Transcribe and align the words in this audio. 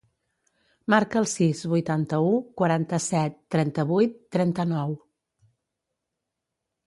Marca 0.91 1.17
el 1.19 1.27
sis, 1.33 1.59
vuitanta-u, 1.73 2.31
quaranta-set, 2.61 3.37
trenta-vuit, 3.55 4.15
trenta-nou. 4.37 4.95